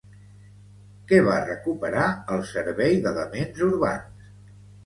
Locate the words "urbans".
3.73-4.35